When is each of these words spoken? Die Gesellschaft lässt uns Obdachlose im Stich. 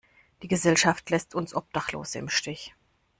Die 0.41 0.47
Gesellschaft 0.47 1.11
lässt 1.11 1.35
uns 1.35 1.53
Obdachlose 1.53 2.17
im 2.17 2.27
Stich. 2.27 2.73